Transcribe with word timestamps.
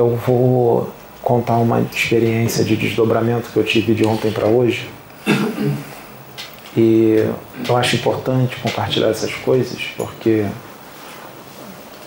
eu 0.00 0.16
vou 0.16 0.90
contar 1.22 1.56
uma 1.56 1.82
experiência 1.82 2.64
de 2.64 2.74
desdobramento 2.74 3.50
que 3.50 3.56
eu 3.58 3.64
tive 3.64 3.94
de 3.94 4.06
ontem 4.06 4.32
para 4.32 4.46
hoje. 4.46 4.88
E 6.74 7.28
eu 7.68 7.76
acho 7.76 7.96
importante 7.96 8.56
compartilhar 8.56 9.08
essas 9.08 9.34
coisas 9.34 9.78
porque 9.96 10.46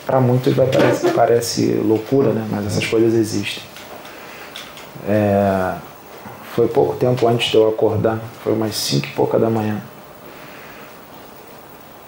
para 0.05 0.19
muitos 0.19 0.53
vai 0.53 0.65
parecer, 0.67 1.13
parece 1.13 1.73
loucura, 1.73 2.31
né? 2.31 2.47
mas 2.49 2.65
essas 2.65 2.85
coisas 2.87 3.13
existem. 3.13 3.61
É, 5.07 5.75
foi 6.55 6.67
pouco 6.67 6.95
tempo 6.95 7.27
antes 7.27 7.51
de 7.51 7.57
eu 7.57 7.69
acordar, 7.69 8.19
foi 8.43 8.53
umas 8.53 8.75
cinco 8.75 9.05
e 9.05 9.11
pouca 9.11 9.37
da 9.37 9.49
manhã. 9.49 9.79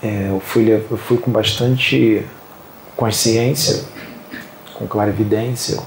É, 0.02 0.30
eu, 0.30 0.40
fui, 0.40 0.68
eu 0.72 0.98
fui 0.98 1.18
com 1.18 1.32
bastante 1.32 2.26
consciência, 2.96 3.86
com 4.76 4.86
clarividência, 4.86 5.80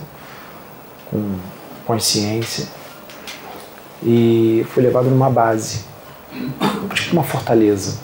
com 1.11 1.37
consciência, 1.87 2.67
e 4.03 4.67
fui 4.71 4.83
levado 4.83 5.09
numa 5.09 5.31
base, 5.31 5.85
tipo 6.95 7.13
uma 7.13 7.23
fortaleza. 7.23 7.99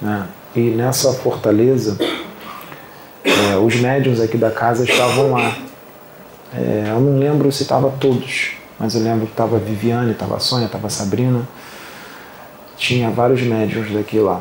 Né? 0.00 0.26
E 0.54 0.70
nessa 0.70 1.12
fortaleza, 1.12 1.98
é, 3.24 3.56
os 3.56 3.76
médiums 3.76 4.20
aqui 4.20 4.36
da 4.36 4.50
casa 4.50 4.84
estavam 4.84 5.32
lá. 5.32 5.56
É, 6.54 6.86
eu 6.88 7.00
não 7.00 7.18
lembro 7.18 7.50
se 7.52 7.62
estavam 7.62 7.90
todos, 7.98 8.52
mas 8.78 8.94
eu 8.94 9.02
lembro 9.02 9.26
que 9.26 9.32
estava 9.32 9.58
Viviane, 9.58 10.12
estava 10.12 10.38
Sônia, 10.38 10.66
estava 10.66 10.88
Sabrina. 10.88 11.46
Tinha 12.76 13.10
vários 13.10 13.42
médiums 13.42 13.92
daqui 13.92 14.18
lá. 14.18 14.40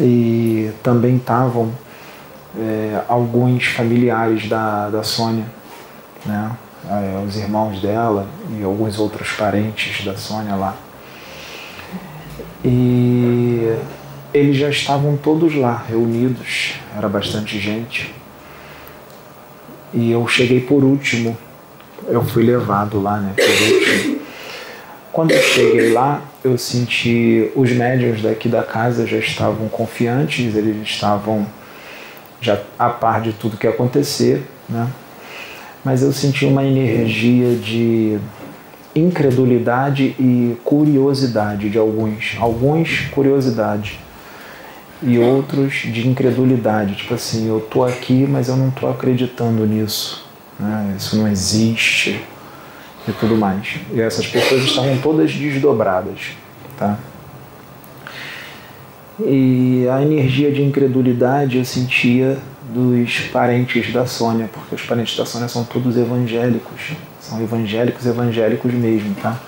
E 0.00 0.72
também 0.82 1.16
estavam 1.16 1.72
é, 2.58 3.02
alguns 3.08 3.66
familiares 3.66 4.48
da, 4.48 4.88
da 4.90 5.02
Sônia, 5.02 5.44
né? 6.24 6.52
É, 6.88 7.24
os 7.26 7.36
irmãos 7.36 7.80
dela 7.80 8.28
e 8.58 8.62
alguns 8.62 8.98
outros 8.98 9.32
parentes 9.32 10.04
da 10.04 10.16
Sônia 10.16 10.54
lá. 10.54 10.76
E 12.62 13.74
eles 14.34 14.56
já 14.56 14.68
estavam 14.68 15.16
todos 15.16 15.54
lá, 15.54 15.82
reunidos, 15.88 16.74
era 16.96 17.08
bastante 17.08 17.58
gente. 17.58 18.14
E 19.94 20.10
eu 20.10 20.26
cheguei 20.26 20.60
por 20.60 20.82
último, 20.84 21.36
eu 22.06 22.22
fui 22.22 22.42
levado 22.42 23.00
lá, 23.00 23.18
né, 23.18 23.32
por 23.36 23.74
último. 23.74 24.18
Quando 25.12 25.30
eu 25.30 25.42
cheguei 25.42 25.92
lá, 25.92 26.22
eu 26.42 26.58
senti 26.58 27.50
os 27.54 27.70
médios 27.70 28.20
daqui 28.20 28.48
da 28.48 28.62
casa 28.62 29.06
já 29.06 29.18
estavam 29.18 29.68
confiantes, 29.68 30.56
eles 30.56 30.82
estavam 30.82 31.46
já 32.40 32.60
a 32.78 32.88
par 32.88 33.20
de 33.20 33.32
tudo 33.32 33.56
que 33.56 33.66
acontecer, 33.66 34.46
né? 34.68 34.88
Mas 35.84 36.02
eu 36.02 36.12
senti 36.12 36.46
uma 36.46 36.64
energia 36.64 37.54
de 37.56 38.18
incredulidade 38.94 40.14
e 40.18 40.56
curiosidade 40.64 41.68
de 41.68 41.76
alguns, 41.78 42.36
alguns 42.38 43.08
curiosidade 43.10 43.98
e 45.02 45.18
outros 45.18 45.82
de 45.84 46.08
incredulidade, 46.08 46.94
tipo 46.94 47.12
assim, 47.12 47.46
eu 47.48 47.60
tô 47.60 47.84
aqui, 47.84 48.26
mas 48.26 48.48
eu 48.48 48.56
não 48.56 48.70
tô 48.70 48.88
acreditando 48.88 49.66
nisso, 49.66 50.26
né? 50.58 50.94
Isso 50.96 51.16
não 51.16 51.28
existe 51.28 52.24
e 53.06 53.12
tudo 53.12 53.36
mais. 53.36 53.76
E 53.92 54.00
essas 54.00 54.26
pessoas 54.26 54.62
estavam 54.62 54.96
todas 54.98 55.32
desdobradas, 55.32 56.30
tá? 56.78 56.98
E 59.20 59.86
a 59.88 60.02
energia 60.02 60.50
de 60.50 60.62
incredulidade 60.62 61.58
eu 61.58 61.64
sentia 61.64 62.36
dos 62.74 63.20
parentes 63.32 63.92
da 63.92 64.06
Sônia, 64.06 64.48
porque 64.52 64.74
os 64.74 64.82
parentes 64.82 65.16
da 65.16 65.24
Sônia 65.24 65.48
são 65.48 65.62
todos 65.64 65.96
evangélicos, 65.96 66.92
são 67.20 67.40
evangélicos, 67.40 68.04
evangélicos 68.06 68.72
mesmo, 68.72 69.14
tá? 69.14 69.38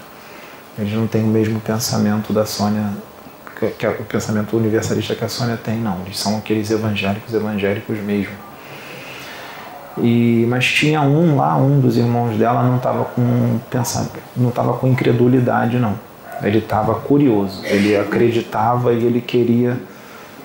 Eles 0.78 0.92
não 0.92 1.06
têm 1.06 1.24
o 1.24 1.28
mesmo 1.28 1.58
pensamento 1.60 2.32
da 2.32 2.44
Sônia, 2.44 2.92
que, 3.58 3.68
que 3.70 3.86
é 3.86 3.88
o 3.88 4.04
pensamento 4.04 4.56
universalista 4.56 5.14
que 5.14 5.24
a 5.24 5.28
Sônia 5.28 5.56
tem, 5.56 5.76
não. 5.78 6.00
Eles 6.04 6.18
são 6.18 6.36
aqueles 6.36 6.70
evangélicos, 6.70 7.34
evangélicos 7.34 7.98
mesmo. 7.98 8.34
E, 9.98 10.44
mas 10.48 10.66
tinha 10.66 11.00
um 11.00 11.36
lá, 11.36 11.56
um 11.56 11.80
dos 11.80 11.96
irmãos 11.96 12.36
dela 12.36 12.62
não 12.62 12.76
estava 12.76 13.04
com 13.04 13.58
não 14.36 14.50
estava 14.50 14.74
com 14.74 14.86
incredulidade 14.86 15.78
não. 15.78 15.94
Ele 16.42 16.58
estava 16.58 16.94
curioso, 16.94 17.64
ele 17.64 17.96
acreditava 17.96 18.92
e 18.92 19.04
ele 19.04 19.20
queria 19.20 19.78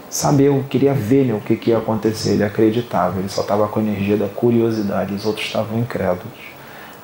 saber, 0.09 0.51
queria 0.69 0.93
ver 0.93 1.25
né, 1.25 1.33
o 1.33 1.39
que, 1.39 1.55
que 1.55 1.71
ia 1.71 1.77
acontecer. 1.77 2.31
Ele 2.31 2.43
acreditava, 2.43 3.19
ele 3.19 3.29
só 3.29 3.41
estava 3.41 3.67
com 3.67 3.79
a 3.79 3.83
energia 3.83 4.17
da 4.17 4.27
curiosidade, 4.27 5.13
os 5.13 5.25
outros 5.25 5.45
estavam 5.45 5.79
incrédulos. 5.79 6.51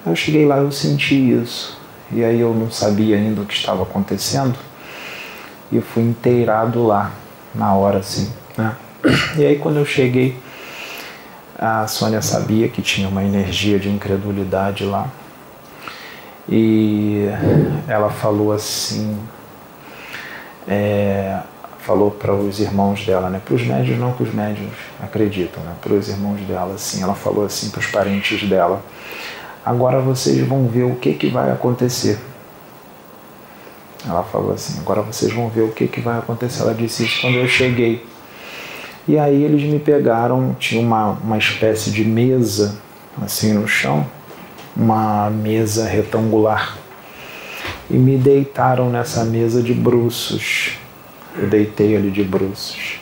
Eu 0.06 0.16
cheguei 0.16 0.46
lá, 0.46 0.58
eu 0.58 0.72
senti 0.72 1.16
isso, 1.16 1.80
e 2.12 2.24
aí 2.24 2.40
eu 2.40 2.54
não 2.54 2.72
sabia 2.72 3.18
ainda 3.18 3.42
o 3.42 3.46
que 3.46 3.54
estava 3.54 3.84
acontecendo, 3.84 4.58
e 5.72 5.82
fui 5.82 6.04
inteirado 6.04 6.86
lá, 6.86 7.12
na 7.54 7.74
hora 7.74 8.00
assim. 8.00 8.32
Né? 8.58 8.76
E 9.38 9.46
aí 9.46 9.58
quando 9.58 9.78
eu 9.78 9.86
cheguei, 9.86 10.38
a 11.58 11.88
Sônia 11.88 12.22
sabia 12.22 12.70
que 12.70 12.82
tinha 12.82 13.10
uma 13.10 13.24
energia 13.24 13.80
de 13.80 13.90
incredulidade 13.90 14.84
lá. 14.86 15.08
E 16.50 17.28
ela 17.88 18.10
falou 18.10 18.54
assim, 18.54 19.18
é, 20.68 21.40
falou 21.80 22.12
para 22.12 22.34
os 22.34 22.60
irmãos 22.60 23.06
dela, 23.06 23.30
né? 23.30 23.42
Para 23.44 23.56
os 23.56 23.66
médios 23.66 23.98
não 23.98 24.12
que 24.12 24.24
os 24.24 24.34
médios 24.34 24.70
acreditam, 25.02 25.64
né? 25.64 25.74
Para 25.82 25.94
os 25.94 26.10
irmãos 26.10 26.40
dela, 26.42 26.76
assim, 26.76 27.02
ela 27.02 27.16
falou 27.16 27.46
assim 27.46 27.70
para 27.70 27.80
os 27.80 27.88
parentes 27.88 28.48
dela: 28.48 28.82
agora 29.66 30.00
vocês 30.02 30.46
vão 30.46 30.68
ver 30.68 30.84
o 30.84 30.96
que 30.96 31.14
que 31.14 31.30
vai 31.30 31.52
acontecer. 31.52 32.20
Ela 34.06 34.24
falou 34.24 34.54
assim: 34.54 34.80
agora 34.80 35.02
vocês 35.02 35.32
vão 35.32 35.48
ver 35.48 35.62
o 35.62 35.72
que 35.72 35.88
que 35.88 36.02
vai 36.02 36.18
acontecer. 36.18 36.62
Ela 36.62 36.74
disse 36.74 37.06
isso 37.06 37.22
quando 37.22 37.36
eu 37.36 37.48
cheguei. 37.48 38.06
E 39.08 39.18
aí 39.18 39.42
eles 39.42 39.64
me 39.64 39.80
pegaram, 39.80 40.54
tinha 40.60 40.82
uma, 40.82 41.12
uma 41.24 41.38
espécie 41.38 41.92
de 41.92 42.04
mesa 42.04 42.78
assim 43.22 43.54
no 43.54 43.66
chão, 43.66 44.06
uma 44.78 45.30
mesa 45.30 45.88
retangular, 45.88 46.78
e 47.90 47.94
me 47.94 48.18
deitaram 48.18 48.90
nessa 48.90 49.24
mesa 49.26 49.62
de 49.62 49.74
bruços. 49.74 50.78
Eu 51.36 51.48
deitei 51.48 51.96
ali 51.96 52.12
de 52.12 52.24
bruços. 52.24 53.00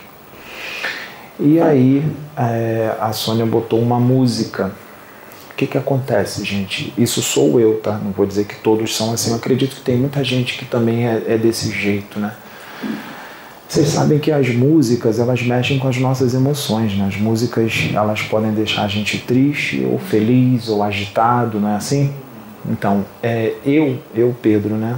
E 1.39 1.59
aí 1.59 2.05
é, 2.37 2.95
a 2.99 3.11
Sônia 3.11 3.45
botou 3.45 3.81
uma 3.81 3.99
música. 3.99 4.71
O 5.51 5.55
que, 5.55 5.67
que 5.67 5.77
acontece, 5.77 6.43
gente? 6.43 6.93
Isso 6.97 7.21
sou 7.21 7.59
eu, 7.59 7.79
tá? 7.79 7.93
Não 7.93 8.11
vou 8.11 8.25
dizer 8.25 8.45
que 8.45 8.55
todos 8.55 8.95
são 8.95 9.13
assim. 9.13 9.31
Eu 9.31 9.37
acredito 9.37 9.75
que 9.75 9.81
tem 9.81 9.95
muita 9.95 10.23
gente 10.23 10.57
que 10.57 10.65
também 10.65 11.07
é, 11.07 11.23
é 11.27 11.37
desse 11.37 11.71
jeito, 11.71 12.19
né? 12.19 12.33
Vocês 13.75 13.89
sabem 13.89 14.19
que 14.19 14.31
as 14.31 14.47
músicas 14.55 15.19
elas 15.19 15.43
mexem 15.43 15.77
com 15.77 15.89
as 15.89 15.97
nossas 15.97 16.33
emoções, 16.33 16.97
né? 16.97 17.07
As 17.07 17.17
músicas 17.17 17.89
elas 17.93 18.21
podem 18.21 18.53
deixar 18.53 18.83
a 18.83 18.87
gente 18.87 19.17
triste 19.17 19.85
ou 19.85 19.99
feliz 19.99 20.69
ou 20.69 20.81
agitado, 20.81 21.59
não 21.59 21.67
é 21.67 21.75
assim? 21.75 22.13
Então, 22.69 23.03
é, 23.21 23.51
eu, 23.65 23.97
eu 24.15 24.33
Pedro, 24.41 24.75
né? 24.75 24.97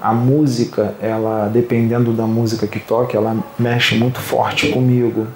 A 0.00 0.14
música, 0.14 0.94
ela 0.98 1.46
dependendo 1.48 2.14
da 2.14 2.26
música 2.26 2.66
que 2.66 2.80
toque, 2.80 3.14
ela 3.14 3.36
mexe 3.58 3.96
muito 3.96 4.18
forte 4.18 4.68
comigo. 4.68 5.26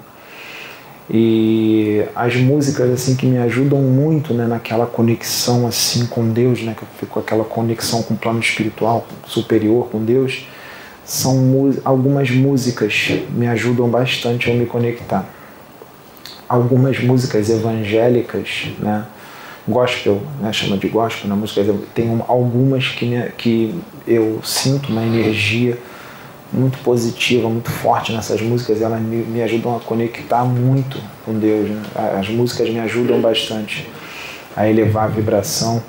E 1.07 2.03
as 2.15 2.35
músicas 2.35 2.89
assim 2.89 3.15
que 3.15 3.27
me 3.27 3.37
ajudam 3.37 3.79
muito, 3.79 4.33
né, 4.33 4.47
naquela 4.47 4.87
conexão 4.87 5.67
assim 5.67 6.07
com 6.07 6.27
Deus, 6.31 6.63
né, 6.63 6.73
que 6.75 6.81
eu 6.81 6.87
fico 6.97 7.13
com 7.13 7.19
aquela 7.19 7.43
conexão 7.43 8.01
com 8.01 8.15
o 8.15 8.17
plano 8.17 8.39
espiritual 8.39 9.05
superior 9.23 9.87
com 9.91 10.03
Deus 10.03 10.47
são 11.05 11.73
algumas 11.83 12.29
músicas 12.31 13.11
me 13.31 13.47
ajudam 13.47 13.89
bastante 13.89 14.49
a 14.49 14.53
me 14.53 14.65
conectar. 14.65 15.25
Algumas 16.47 16.99
músicas 16.99 17.49
evangélicas, 17.49 18.67
né? 18.79 19.05
Gospel, 19.67 20.21
né? 20.41 20.51
chama 20.51 20.77
de 20.77 20.89
gospel, 20.89 21.29
na 21.29 21.35
né? 21.35 21.41
música 21.41 21.63
tem 21.95 22.21
algumas 22.27 22.89
que, 22.89 23.05
me, 23.05 23.29
que 23.37 23.73
eu 24.05 24.41
sinto 24.43 24.91
uma 24.91 25.01
energia 25.01 25.77
muito 26.51 26.77
positiva, 26.79 27.47
muito 27.47 27.71
forte 27.71 28.11
nessas 28.11 28.41
músicas, 28.41 28.81
elas 28.81 29.01
me, 29.01 29.17
me 29.23 29.41
ajudam 29.41 29.77
a 29.77 29.79
conectar 29.79 30.43
muito 30.43 30.99
com 31.25 31.39
Deus. 31.39 31.69
Né? 31.69 31.81
As 32.19 32.27
músicas 32.27 32.69
me 32.69 32.79
ajudam 32.79 33.21
bastante 33.21 33.89
a 34.55 34.67
elevar 34.67 35.05
a 35.05 35.07
vibração 35.07 35.81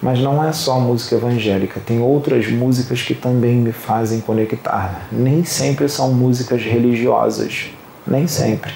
mas 0.00 0.20
não 0.20 0.42
é 0.44 0.52
só 0.52 0.78
música 0.78 1.16
evangélica, 1.16 1.80
tem 1.84 2.00
outras 2.00 2.48
músicas 2.48 3.02
que 3.02 3.14
também 3.14 3.56
me 3.56 3.72
fazem 3.72 4.20
conectar. 4.20 5.08
Nem 5.10 5.44
sempre 5.44 5.88
são 5.88 6.12
músicas 6.12 6.62
religiosas, 6.62 7.70
nem 8.06 8.26
sempre. 8.26 8.72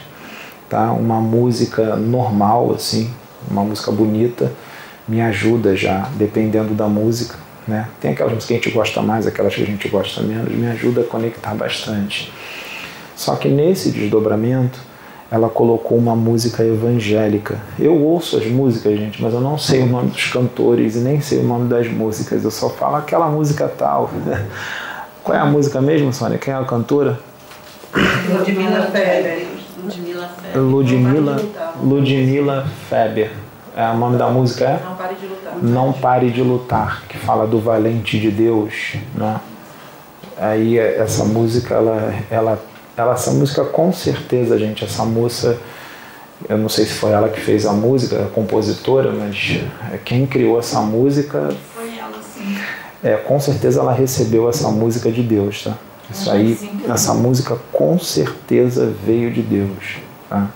Tá? 0.69 0.93
Uma 0.93 1.21
música 1.21 1.97
normal, 1.97 2.73
assim, 2.73 3.11
uma 3.49 3.63
música 3.63 3.93
bonita, 3.93 4.53
me 5.07 5.21
ajuda 5.21 5.77
já, 5.77 6.09
dependendo 6.17 6.75
da 6.75 6.89
música. 6.89 7.37
Né? 7.69 7.89
Tem 8.01 8.13
aquelas 8.13 8.33
músicas 8.33 8.47
que 8.47 8.55
a 8.55 8.57
gente 8.57 8.71
gosta 8.71 9.03
mais, 9.03 9.27
aquelas 9.27 9.55
que 9.55 9.63
a 9.63 9.67
gente 9.67 9.89
gosta 9.89 10.23
menos, 10.23 10.53
me 10.53 10.67
ajuda 10.67 11.03
a 11.03 11.05
conectar 11.05 11.55
bastante. 11.55 12.33
Só 13.15 13.37
que 13.37 13.49
nesse 13.49 13.91
desdobramento, 13.91 14.81
ela 15.32 15.49
colocou 15.49 15.96
uma 15.96 16.14
música 16.14 16.62
evangélica. 16.62 17.58
Eu 17.79 17.99
ouço 17.99 18.37
as 18.37 18.44
músicas, 18.44 18.99
gente, 18.99 19.23
mas 19.23 19.32
eu 19.32 19.40
não 19.40 19.56
sei 19.56 19.81
o 19.81 19.87
nome 19.87 20.11
dos 20.11 20.26
cantores 20.26 20.94
e 20.94 20.99
nem 20.99 21.23
sei 21.23 21.38
o 21.38 21.43
nome 21.43 21.70
das 21.70 21.88
músicas. 21.88 22.44
Eu 22.44 22.50
só 22.50 22.69
falo 22.69 22.96
aquela 22.96 23.29
música 23.31 23.67
tal. 23.67 24.11
Qual 25.25 25.34
é 25.34 25.40
a 25.40 25.46
música 25.46 25.81
mesmo, 25.81 26.12
Sônia? 26.12 26.37
Quem 26.37 26.52
é 26.52 26.56
a 26.58 26.64
cantora? 26.64 27.19
Ludmilla 28.29 28.82
Feber. 28.82 29.46
Ludmilla 29.82 30.29
Feber. 30.29 30.62
Ludmilla, 30.62 31.43
Ludmilla 31.82 32.67
Feber. 32.90 33.31
É, 33.75 33.88
o 33.88 33.96
nome 33.96 34.19
da 34.19 34.28
música 34.28 34.64
é? 34.67 34.82
Não 34.85 34.94
pare 34.94 35.14
de 35.14 35.26
lutar. 35.26 35.55
Não 35.62 35.93
pare 35.94 36.31
de 36.31 36.43
lutar, 36.43 37.02
que 37.08 37.17
fala 37.17 37.46
do 37.46 37.58
valente 37.58 38.20
de 38.20 38.31
Deus, 38.31 38.96
né? 39.14 39.40
Aí 40.37 40.78
essa 40.78 41.25
música, 41.25 41.75
ela, 41.75 42.14
ela 42.31 42.72
ela, 42.97 43.15
essa 43.15 43.31
música, 43.31 43.65
com 43.65 43.93
certeza, 43.93 44.59
gente, 44.59 44.85
essa 44.85 45.05
moça, 45.05 45.59
eu 46.49 46.59
não 46.59 46.69
sei 46.69 46.85
se 46.85 46.93
foi 46.93 47.11
ela 47.11 47.29
que 47.29 47.41
fez 47.41 47.65
a 47.65 47.73
música, 47.73 48.25
a 48.25 48.29
compositora, 48.29 49.11
mas 49.12 49.61
é, 49.93 49.99
quem 49.99 50.27
criou 50.27 50.59
essa 50.59 50.81
música. 50.81 51.55
Foi 51.75 51.99
ela, 51.99 52.21
sim. 52.23 52.56
É, 53.03 53.17
com 53.17 53.41
certeza 53.41 53.81
ela 53.81 53.93
recebeu 53.93 54.49
essa 54.49 54.69
música 54.69 55.11
de 55.11 55.23
Deus, 55.23 55.65
tá? 55.65 55.77
Isso 56.11 56.31
aí, 56.31 56.59
essa 56.89 57.15
música 57.15 57.56
com 57.73 57.99
certeza 57.99 58.93
veio 59.05 59.31
de 59.31 59.41
Deus, 59.41 59.97
tá? 60.29 60.50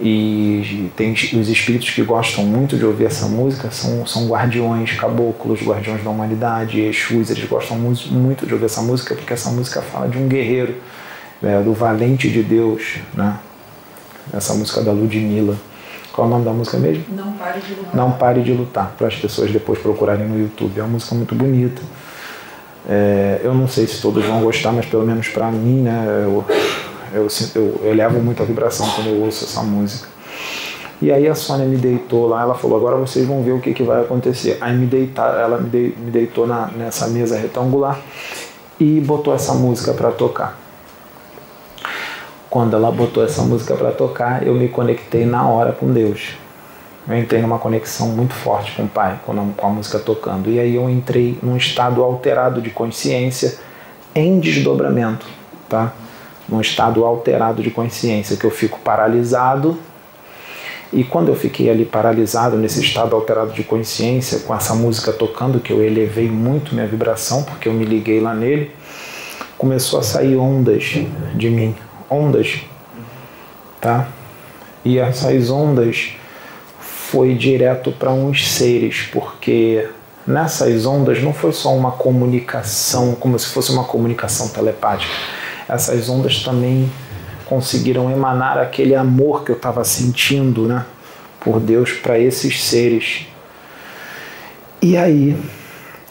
E 0.00 0.92
tem 0.94 1.12
os 1.12 1.48
espíritos 1.48 1.90
que 1.90 2.02
gostam 2.02 2.44
muito 2.44 2.76
de 2.76 2.84
ouvir 2.84 3.06
essa 3.06 3.26
música 3.26 3.68
são, 3.72 4.06
são 4.06 4.28
guardiões, 4.28 4.92
caboclos, 4.92 5.60
guardiões 5.60 6.04
da 6.04 6.10
humanidade, 6.10 6.80
Exus, 6.80 7.30
eles 7.30 7.48
gostam 7.48 7.76
muito, 7.76 8.12
muito 8.12 8.46
de 8.46 8.52
ouvir 8.52 8.66
essa 8.66 8.80
música 8.80 9.16
porque 9.16 9.32
essa 9.32 9.50
música 9.50 9.82
fala 9.82 10.06
de 10.06 10.16
um 10.16 10.28
guerreiro 10.28 10.76
é, 11.42 11.60
do 11.62 11.72
Valente 11.72 12.28
de 12.28 12.42
Deus, 12.42 12.98
né? 13.14 13.38
Essa 14.32 14.54
música 14.54 14.82
da 14.82 14.92
Ludmilla. 14.92 15.56
Qual 16.12 16.26
é 16.26 16.30
o 16.30 16.32
nome 16.32 16.44
da 16.44 16.52
música 16.52 16.78
mesmo? 16.78 17.04
Não 17.10 17.32
Pare 17.32 17.60
de 17.60 17.74
Lutar. 17.74 17.94
Não 17.94 18.12
Pare 18.12 18.42
de 18.42 18.52
Lutar, 18.52 18.94
para 18.98 19.06
as 19.06 19.14
pessoas 19.14 19.50
depois 19.50 19.78
procurarem 19.78 20.26
no 20.26 20.38
YouTube. 20.38 20.78
É 20.78 20.82
uma 20.82 20.90
música 20.90 21.14
muito 21.14 21.34
bonita. 21.34 21.80
É, 22.88 23.40
eu 23.44 23.54
não 23.54 23.68
sei 23.68 23.86
se 23.86 24.00
todos 24.00 24.24
vão 24.24 24.40
gostar, 24.42 24.72
mas 24.72 24.86
pelo 24.86 25.04
menos 25.04 25.28
para 25.28 25.50
mim, 25.50 25.82
né, 25.82 26.04
eu, 26.24 26.44
eu, 27.12 27.28
eu, 27.54 27.80
eu 27.84 27.94
levo 27.94 28.18
muito 28.20 28.42
a 28.42 28.46
vibração 28.46 28.88
quando 28.94 29.08
eu 29.08 29.22
ouço 29.22 29.44
essa 29.44 29.62
música. 29.62 30.08
E 31.00 31.12
aí 31.12 31.28
a 31.28 31.34
Sônia 31.34 31.66
me 31.66 31.76
deitou 31.76 32.26
lá, 32.26 32.42
ela 32.42 32.54
falou, 32.54 32.76
agora 32.76 32.96
vocês 32.96 33.24
vão 33.24 33.42
ver 33.42 33.52
o 33.52 33.60
que, 33.60 33.72
que 33.72 33.84
vai 33.84 34.00
acontecer. 34.00 34.58
Aí 34.60 34.76
me 34.76 34.86
deitar, 34.86 35.38
ela 35.38 35.58
me, 35.58 35.70
de, 35.70 35.94
me 35.98 36.10
deitou 36.10 36.46
na, 36.46 36.66
nessa 36.76 37.06
mesa 37.06 37.38
retangular 37.38 38.00
e 38.80 39.00
botou 39.00 39.32
essa 39.32 39.54
música 39.54 39.92
para 39.92 40.10
tocar 40.10 40.67
quando 42.50 42.74
ela 42.74 42.90
botou 42.90 43.24
essa 43.24 43.42
música 43.42 43.74
para 43.74 43.90
tocar, 43.90 44.46
eu 44.46 44.54
me 44.54 44.68
conectei 44.68 45.26
na 45.26 45.46
hora 45.46 45.72
com 45.72 45.92
Deus. 45.92 46.30
Eu 47.06 47.18
entrei 47.18 47.40
numa 47.40 47.58
conexão 47.58 48.08
muito 48.08 48.34
forte 48.34 48.72
com 48.72 48.84
o 48.84 48.88
Pai, 48.88 49.18
com 49.24 49.66
a 49.66 49.68
música 49.70 49.98
tocando. 49.98 50.50
E 50.50 50.58
aí 50.58 50.74
eu 50.74 50.88
entrei 50.88 51.38
num 51.42 51.56
estado 51.56 52.02
alterado 52.02 52.60
de 52.60 52.70
consciência 52.70 53.58
em 54.14 54.38
desdobramento, 54.40 55.26
tá? 55.68 55.92
Num 56.48 56.60
estado 56.60 57.04
alterado 57.04 57.62
de 57.62 57.70
consciência, 57.70 58.36
que 58.36 58.44
eu 58.44 58.50
fico 58.50 58.78
paralisado. 58.80 59.78
E 60.90 61.04
quando 61.04 61.28
eu 61.28 61.34
fiquei 61.34 61.70
ali 61.70 61.84
paralisado, 61.84 62.56
nesse 62.56 62.80
estado 62.80 63.14
alterado 63.14 63.52
de 63.52 63.62
consciência, 63.62 64.40
com 64.40 64.54
essa 64.54 64.74
música 64.74 65.12
tocando, 65.12 65.60
que 65.60 65.70
eu 65.70 65.82
elevei 65.82 66.28
muito 66.28 66.74
minha 66.74 66.86
vibração, 66.86 67.42
porque 67.42 67.68
eu 67.68 67.72
me 67.74 67.84
liguei 67.84 68.20
lá 68.20 68.34
nele, 68.34 68.70
começou 69.58 70.00
a 70.00 70.02
sair 70.02 70.36
ondas 70.36 70.98
de 71.34 71.50
mim, 71.50 71.74
ondas, 72.10 72.60
tá? 73.80 74.08
E 74.84 74.98
essas 74.98 75.50
ondas 75.50 76.12
foi 76.80 77.34
direto 77.34 77.90
para 77.92 78.10
uns 78.10 78.48
seres, 78.48 79.08
porque 79.12 79.88
nessas 80.26 80.84
ondas 80.86 81.22
não 81.22 81.32
foi 81.32 81.52
só 81.52 81.74
uma 81.74 81.92
comunicação, 81.92 83.14
como 83.14 83.38
se 83.38 83.46
fosse 83.46 83.72
uma 83.72 83.84
comunicação 83.84 84.48
telepática. 84.48 85.12
Essas 85.68 86.08
ondas 86.08 86.42
também 86.42 86.90
conseguiram 87.46 88.10
emanar 88.10 88.58
aquele 88.58 88.94
amor 88.94 89.44
que 89.44 89.50
eu 89.50 89.56
estava 89.56 89.82
sentindo, 89.84 90.66
né, 90.66 90.84
por 91.40 91.60
Deus 91.60 91.92
para 91.92 92.18
esses 92.18 92.62
seres. 92.62 93.26
E 94.82 94.96
aí 94.96 95.36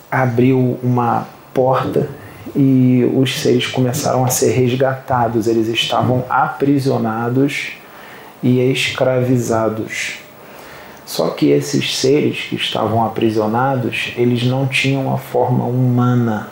abriu 0.09 0.79
uma 0.81 1.27
porta 1.53 2.09
e 2.55 3.09
os 3.15 3.39
seres 3.39 3.67
começaram 3.67 4.23
a 4.23 4.27
ser 4.27 4.51
resgatados, 4.51 5.47
eles 5.47 5.67
estavam 5.67 6.23
aprisionados 6.29 7.73
e 8.41 8.59
escravizados. 8.59 10.19
Só 11.05 11.29
que 11.29 11.49
esses 11.51 11.95
seres 11.95 12.47
que 12.49 12.55
estavam 12.55 13.05
aprisionados, 13.05 14.13
eles 14.17 14.44
não 14.44 14.67
tinham 14.67 15.13
a 15.13 15.17
forma 15.17 15.63
humana, 15.63 16.49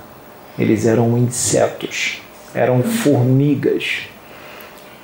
eles 0.57 0.85
eram 0.85 1.17
insetos, 1.17 2.21
eram 2.53 2.81
formigas. 2.81 4.03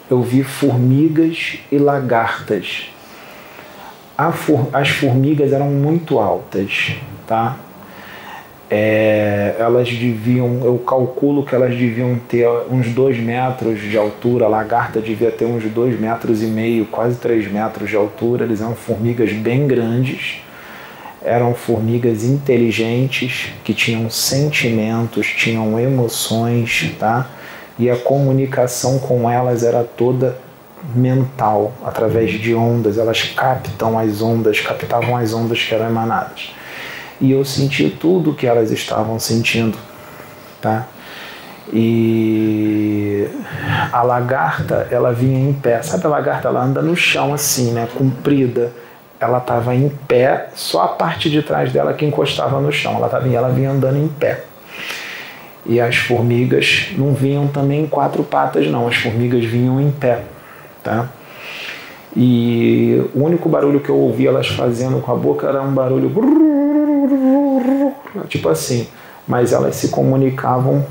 Eu 0.10 0.22
vi 0.22 0.44
formigas 0.44 1.60
e 1.72 1.78
lagartas. 1.78 2.90
as 4.18 4.90
formigas 4.90 5.52
eram 5.52 5.68
muito 5.68 6.20
altas, 6.20 6.94
tá? 7.28 7.58
É, 8.74 9.54
elas 9.60 9.90
deviam, 9.90 10.62
eu 10.64 10.78
calculo 10.78 11.46
que 11.46 11.54
elas 11.54 11.78
deviam 11.78 12.16
ter 12.16 12.48
uns 12.72 12.88
dois 12.88 13.18
metros 13.20 13.82
de 13.82 13.98
altura, 13.98 14.46
a 14.46 14.48
lagarta 14.48 15.02
devia 15.02 15.30
ter 15.30 15.44
uns 15.44 15.66
dois 15.66 16.00
metros 16.00 16.42
e 16.42 16.46
meio, 16.46 16.86
quase 16.86 17.18
três 17.18 17.52
metros 17.52 17.90
de 17.90 17.98
altura, 17.98 18.46
eles 18.46 18.62
eram 18.62 18.74
formigas 18.74 19.34
bem 19.34 19.68
grandes, 19.68 20.38
eram 21.22 21.54
formigas 21.54 22.24
inteligentes, 22.24 23.50
que 23.66 23.74
tinham 23.74 24.10
sentimentos, 24.10 25.28
tinham 25.28 25.78
emoções, 25.78 26.96
tá? 26.98 27.30
E 27.78 27.90
a 27.90 27.98
comunicação 27.98 29.00
com 29.00 29.30
elas 29.30 29.64
era 29.64 29.84
toda 29.84 30.38
mental, 30.96 31.74
através 31.84 32.32
de 32.40 32.56
ondas, 32.56 32.98
elas 32.98 33.22
captam 33.36 34.00
as 34.00 34.22
ondas, 34.22 34.62
captavam 34.62 35.18
as 35.18 35.34
ondas 35.34 35.62
que 35.62 35.76
eram 35.76 35.88
emanadas 35.88 36.61
e 37.22 37.32
eu 37.32 37.46
senti 37.46 37.90
tudo 37.90 38.34
que 38.34 38.48
elas 38.48 38.72
estavam 38.72 39.20
sentindo, 39.20 39.78
tá? 40.60 40.88
E 41.72 43.28
a 43.94 44.02
lagarta, 44.02 44.88
ela 44.90 45.14
vinha 45.14 45.40
em 45.40 45.54
pé. 45.54 45.82
Sabe 45.84 46.06
a 46.06 46.10
lagarta, 46.10 46.48
ela 46.48 46.64
anda 46.64 46.82
no 46.82 46.96
chão 46.96 47.34
assim, 47.34 47.72
né, 47.72 47.88
comprida. 47.96 48.72
Ela 49.20 49.38
estava 49.38 49.76
em 49.76 49.88
pé, 49.88 50.50
só 50.56 50.82
a 50.82 50.88
parte 50.88 51.30
de 51.30 51.44
trás 51.44 51.72
dela 51.72 51.94
que 51.94 52.04
encostava 52.04 52.60
no 52.60 52.72
chão. 52.72 52.96
Ela 52.96 53.08
tava, 53.08 53.30
ela 53.30 53.50
vinha 53.50 53.70
andando 53.70 53.98
em 53.98 54.08
pé. 54.08 54.44
E 55.64 55.80
as 55.80 55.96
formigas 55.96 56.88
não 56.98 57.14
vinham 57.14 57.48
também 57.48 57.84
em 57.84 57.88
quatro 57.88 58.24
patas, 58.24 58.68
não. 58.68 58.88
As 58.88 58.96
formigas 58.96 59.46
vinham 59.46 59.80
em 59.80 59.92
pé, 59.92 60.24
tá? 60.84 61.08
E 62.18 63.02
o 63.14 63.24
único 63.24 63.48
barulho 63.48 63.80
que 63.80 63.90
eu 63.90 63.96
ouvi 63.96 64.26
elas 64.26 64.48
fazendo 64.48 65.00
com 65.00 65.12
a 65.12 65.16
boca 65.16 65.48
era 65.48 65.62
um 65.62 65.72
barulho 65.72 66.10
tipo 68.28 68.50
assim, 68.50 68.88
mas 69.28 69.54
elas 69.54 69.76
se 69.76 69.90
comunicavam 69.90 70.86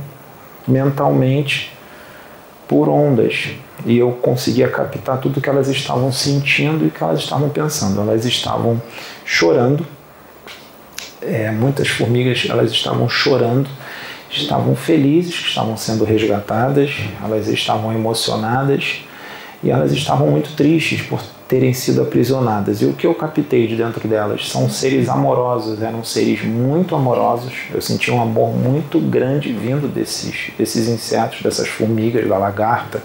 mentalmente 0.67 1.73
por 2.69 2.89
ondas 2.89 3.51
e 3.85 3.99
eu 3.99 4.13
conseguia 4.13 4.69
captar 4.69 5.19
tudo 5.19 5.41
que 5.41 5.49
elas 5.49 5.69
estavam 5.69 6.13
sentindo 6.13 6.87
e 6.87 6.91
que 6.91 7.03
elas 7.03 7.21
estavam 7.21 7.49
pensando. 7.49 8.01
Elas 8.01 8.25
estavam 8.25 8.81
chorando, 9.25 9.87
é, 11.23 11.51
muitas 11.51 11.89
formigas 11.89 12.47
elas 12.49 12.71
estavam 12.71 13.09
chorando, 13.09 13.69
estavam 14.31 14.77
felizes 14.77 15.39
que 15.39 15.49
estavam 15.49 15.77
sendo 15.77 16.05
resgatadas, 16.05 16.93
elas 17.23 17.49
estavam 17.49 17.93
emocionadas 17.93 19.03
e 19.63 19.71
elas 19.71 19.93
estavam 19.93 20.29
muito 20.29 20.55
tristes 20.55 21.03
por 21.03 21.21
terem 21.51 21.75
sido 21.75 22.01
aprisionadas. 22.01 22.81
E 22.81 22.85
o 22.87 22.93
que 22.93 23.05
eu 23.05 23.13
captei 23.13 23.67
de 23.67 23.75
dentro 23.75 24.07
delas 24.07 24.49
são 24.49 24.71
seres 24.71 25.09
amorosos, 25.09 25.83
eram 25.83 26.05
seres 26.05 26.45
muito 26.45 26.95
amorosos. 26.95 27.53
Eu 27.75 27.83
senti 27.83 28.09
um 28.09 28.23
amor 28.23 28.55
muito 28.57 29.01
grande 29.01 29.53
vindo 29.53 29.93
desses, 29.93 30.53
desses 30.57 30.87
insetos, 30.87 31.43
dessas 31.43 31.67
formigas, 31.67 32.29
da 32.29 32.39
lagarta. 32.39 33.03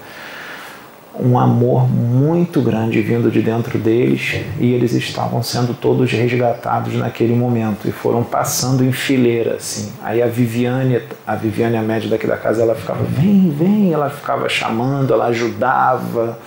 Um 1.19 1.39
amor 1.39 1.89
muito 1.89 2.61
grande 2.61 3.01
vindo 3.01 3.31
de 3.31 3.41
dentro 3.41 3.79
deles 3.79 4.35
e 4.59 4.73
eles 4.73 4.93
estavam 4.93 5.41
sendo 5.41 5.73
todos 5.73 6.11
resgatados 6.11 6.93
naquele 6.93 7.33
momento 7.33 7.87
e 7.87 7.91
foram 7.91 8.23
passando 8.23 8.83
em 8.83 8.91
fileira 8.91 9.55
assim. 9.55 9.91
Aí 10.03 10.21
a 10.21 10.27
Viviane, 10.27 11.01
a 11.25 11.35
Viviane 11.35 11.77
a 11.77 11.81
média 11.81 12.07
daqui 12.07 12.27
da 12.27 12.37
casa, 12.37 12.61
ela 12.61 12.75
ficava 12.75 13.03
vem, 13.05 13.49
vem, 13.49 13.91
ela 13.91 14.09
ficava 14.11 14.47
chamando, 14.47 15.13
ela 15.13 15.27
ajudava 15.27 16.37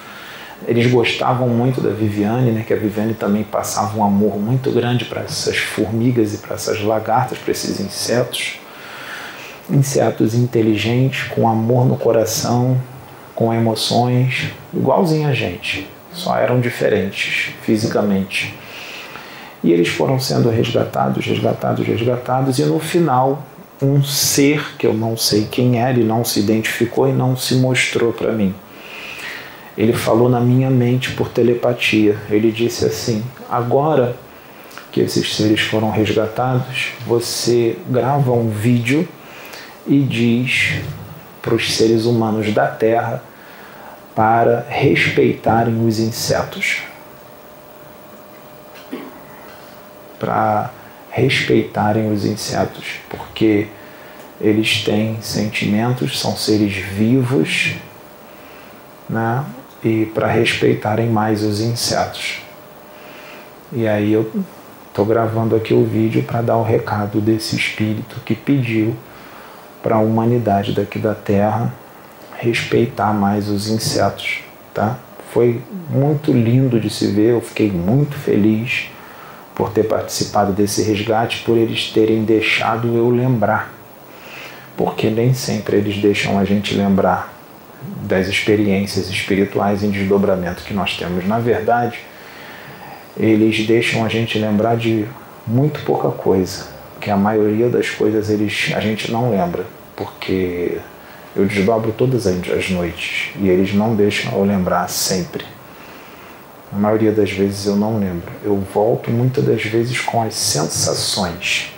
eles 0.67 0.91
gostavam 0.91 1.49
muito 1.49 1.81
da 1.81 1.91
Viviane, 1.91 2.51
né, 2.51 2.65
que 2.67 2.73
a 2.73 2.77
Viviane 2.77 3.15
também 3.15 3.45
passava 3.45 3.97
um 3.97 4.05
amor 4.05 4.39
muito 4.39 4.71
grande 4.71 5.05
para 5.05 5.23
essas 5.23 5.57
formigas 5.57 6.35
e 6.35 6.39
para 6.39 6.55
essas 6.55 6.83
lagartas, 6.83 7.39
para 7.39 7.53
esses 7.53 7.81
insetos. 7.81 8.59
Insetos 9.71 10.35
inteligentes, 10.35 11.29
com 11.29 11.49
amor 11.49 11.87
no 11.87 11.97
coração, 11.97 12.81
com 13.35 13.55
emoções 13.55 14.51
igualzinho 14.75 15.29
a 15.29 15.33
gente, 15.33 15.89
só 16.13 16.37
eram 16.37 16.61
diferentes 16.61 17.53
fisicamente. 17.63 18.55
E 19.63 19.73
eles 19.73 19.89
foram 19.89 20.19
sendo 20.19 20.51
resgatados, 20.51 21.25
resgatados, 21.25 21.87
resgatados, 21.87 22.59
e 22.59 22.65
no 22.65 22.79
final, 22.79 23.43
um 23.83 24.03
ser 24.03 24.77
que 24.77 24.87
eu 24.87 24.95
não 24.95 25.17
sei 25.17 25.47
quem 25.51 25.81
era 25.81 25.99
e 25.99 26.05
não 26.05 26.25
se 26.25 26.41
identificou 26.41 27.09
e 27.09 27.13
não 27.13 27.37
se 27.37 27.55
mostrou 27.57 28.13
para 28.13 28.33
mim. 28.33 28.55
Ele 29.79 29.93
falou 29.93 30.29
na 30.29 30.41
minha 30.41 30.69
mente 30.69 31.13
por 31.13 31.29
telepatia. 31.29 32.19
Ele 32.29 32.51
disse 32.51 32.85
assim: 32.85 33.25
agora 33.49 34.17
que 34.91 35.01
esses 35.01 35.37
seres 35.37 35.61
foram 35.61 35.89
resgatados, 35.89 36.95
você 37.07 37.79
grava 37.89 38.33
um 38.33 38.51
vídeo 38.51 39.09
e 39.87 40.01
diz 40.01 40.81
para 41.41 41.55
os 41.55 41.77
seres 41.77 42.07
humanos 42.07 42.53
da 42.53 42.67
Terra 42.67 43.23
para 44.17 44.67
respeitarem 44.69 45.87
os 45.87 46.01
insetos. 46.01 46.79
Para 50.19 50.73
respeitarem 51.09 52.11
os 52.11 52.25
insetos, 52.25 52.97
porque 53.09 53.69
eles 54.41 54.83
têm 54.83 55.23
sentimentos, 55.23 56.19
são 56.19 56.37
seres 56.37 56.75
vivos, 56.75 57.75
né? 59.09 59.45
E 59.85 60.07
para 60.07 60.27
respeitarem 60.27 61.09
mais 61.09 61.43
os 61.43 61.61
insetos. 61.61 62.43
E 63.73 63.87
aí 63.87 64.13
eu 64.13 64.31
estou 64.89 65.05
gravando 65.05 65.55
aqui 65.55 65.73
o 65.73 65.85
vídeo 65.85 66.23
para 66.25 66.43
dar 66.43 66.57
o 66.57 66.65
recado 66.65 67.21
desse 67.21 67.55
espírito 67.55 68.21
que 68.25 68.35
pediu 68.35 68.97
para 69.83 69.97
a 69.97 70.01
humanidade 70.01 70.73
daqui 70.73 70.99
da 70.99 71.15
Terra 71.15 71.73
respeitar 72.37 73.13
mais 73.13 73.49
os 73.49 73.69
insetos, 73.69 74.41
tá? 74.75 74.97
Foi 75.33 75.61
muito 75.91 76.33
lindo 76.33 76.81
de 76.81 76.89
se 76.89 77.07
ver, 77.09 77.33
eu 77.33 77.41
fiquei 77.41 77.71
muito 77.71 78.17
feliz 78.17 78.89
por 79.55 79.71
ter 79.71 79.85
participado 79.85 80.53
desse 80.53 80.83
resgate, 80.83 81.43
por 81.45 81.57
eles 81.57 81.91
terem 81.93 82.25
deixado 82.25 82.89
eu 82.97 83.11
lembrar. 83.11 83.73
Porque 84.77 85.11
nem 85.11 85.35
sempre 85.35 85.77
eles 85.77 85.99
deixam 85.99 86.39
a 86.39 86.45
gente 86.45 86.75
lembrar 86.75 87.38
das 88.03 88.27
experiências 88.27 89.09
espirituais 89.09 89.83
em 89.83 89.91
desdobramento 89.91 90.63
que 90.63 90.75
nós 90.75 90.97
temos. 90.97 91.27
Na 91.27 91.39
verdade, 91.39 91.99
eles 93.17 93.67
deixam 93.67 94.05
a 94.05 94.09
gente 94.09 94.39
lembrar 94.39 94.77
de 94.77 95.07
muito 95.47 95.81
pouca 95.85 96.11
coisa, 96.11 96.67
que 97.01 97.11
a 97.11 97.17
maioria 97.17 97.69
das 97.69 97.89
coisas 97.91 98.31
eles, 98.31 98.73
a 98.75 98.81
gente 98.81 99.11
não 99.11 99.31
lembra, 99.31 99.65
porque 99.97 100.79
eu 101.35 101.47
desdobro 101.47 101.93
todas 101.93 102.27
as 102.27 102.71
noites 102.71 103.31
e 103.41 103.49
eles 103.49 103.75
não 103.75 103.95
deixam 103.95 104.33
eu 104.33 104.45
lembrar 104.45 104.89
sempre. 104.89 105.45
A 106.73 106.77
maioria 106.77 107.13
das 107.13 107.31
vezes 107.31 107.67
eu 107.67 107.77
não 107.77 107.99
lembro. 107.99 108.31
Eu 108.45 108.57
volto 108.75 109.11
muitas 109.11 109.45
das 109.45 109.63
vezes 109.63 110.01
com 110.01 110.23
as 110.23 110.35
sensações 110.35 111.73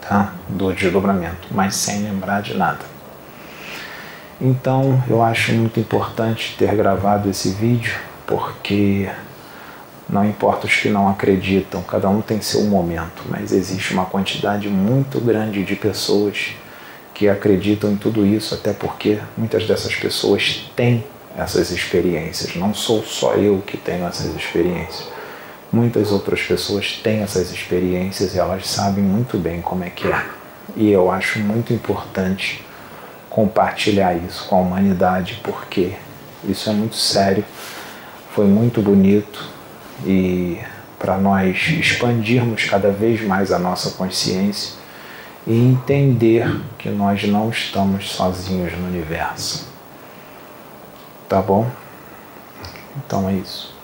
tá? 0.00 0.32
do 0.48 0.72
desdobramento, 0.72 1.48
mas 1.50 1.74
sem 1.74 2.02
lembrar 2.02 2.40
de 2.40 2.56
nada. 2.56 2.97
Então 4.40 5.02
eu 5.08 5.22
acho 5.22 5.52
muito 5.52 5.80
importante 5.80 6.54
ter 6.56 6.74
gravado 6.76 7.28
esse 7.28 7.50
vídeo, 7.50 7.98
porque 8.26 9.08
não 10.08 10.24
importa 10.24 10.66
os 10.66 10.76
que 10.76 10.88
não 10.88 11.08
acreditam, 11.08 11.82
cada 11.82 12.08
um 12.08 12.20
tem 12.20 12.40
seu 12.40 12.62
momento, 12.64 13.24
mas 13.28 13.52
existe 13.52 13.92
uma 13.92 14.06
quantidade 14.06 14.68
muito 14.68 15.20
grande 15.20 15.64
de 15.64 15.74
pessoas 15.74 16.52
que 17.12 17.28
acreditam 17.28 17.90
em 17.90 17.96
tudo 17.96 18.24
isso, 18.24 18.54
até 18.54 18.72
porque 18.72 19.18
muitas 19.36 19.66
dessas 19.66 19.94
pessoas 19.96 20.70
têm 20.76 21.04
essas 21.36 21.70
experiências. 21.72 22.54
Não 22.54 22.72
sou 22.72 23.02
só 23.02 23.34
eu 23.34 23.62
que 23.66 23.76
tenho 23.76 24.06
essas 24.06 24.34
experiências. 24.36 25.08
Muitas 25.72 26.12
outras 26.12 26.40
pessoas 26.42 26.92
têm 27.02 27.20
essas 27.20 27.50
experiências 27.50 28.34
e 28.34 28.38
elas 28.38 28.68
sabem 28.68 29.02
muito 29.02 29.36
bem 29.36 29.60
como 29.60 29.82
é 29.82 29.90
que 29.90 30.06
é. 30.06 30.24
E 30.76 30.90
eu 30.90 31.10
acho 31.10 31.40
muito 31.40 31.72
importante 31.72 32.64
compartilhar 33.38 34.14
isso 34.16 34.48
com 34.48 34.56
a 34.56 34.58
humanidade, 34.58 35.40
porque 35.44 35.92
isso 36.42 36.68
é 36.68 36.72
muito 36.72 36.96
sério, 36.96 37.44
foi 38.34 38.46
muito 38.46 38.82
bonito 38.82 39.48
e 40.04 40.58
para 40.98 41.16
nós 41.18 41.68
expandirmos 41.68 42.64
cada 42.64 42.90
vez 42.90 43.22
mais 43.22 43.52
a 43.52 43.58
nossa 43.60 43.92
consciência 43.92 44.76
e 45.46 45.56
entender 45.56 46.52
que 46.78 46.88
nós 46.88 47.22
não 47.28 47.48
estamos 47.48 48.10
sozinhos 48.10 48.76
no 48.76 48.88
universo. 48.88 49.68
Tá 51.28 51.40
bom? 51.40 51.70
Então 52.96 53.28
é 53.28 53.34
isso. 53.34 53.77